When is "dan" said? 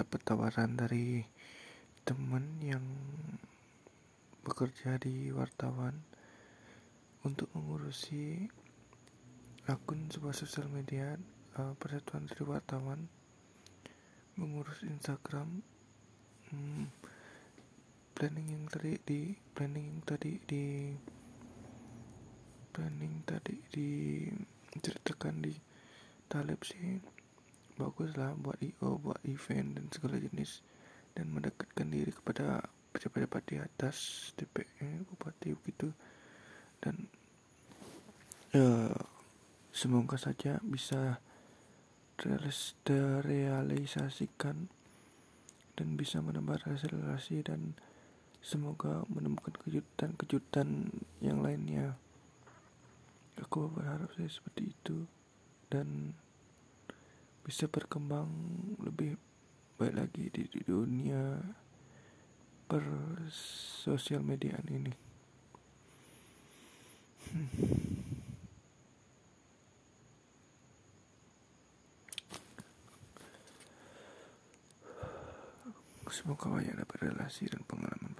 29.80-29.88, 31.16-31.32, 36.78-37.08, 45.72-45.96, 47.40-47.72, 55.70-56.12, 77.50-77.66